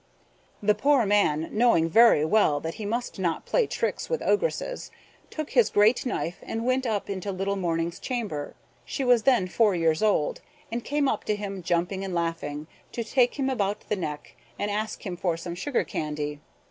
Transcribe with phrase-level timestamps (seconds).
[0.63, 4.89] The poor man, knowing very well that he must not play tricks with Ogresses,
[5.29, 8.55] took his great knife and went up into little Morning's chamber.
[8.83, 10.41] She was then four years old,
[10.71, 14.71] and came up to him jumping and laughing, to take him about the neck, and
[14.71, 16.39] ask him for some sugar candy.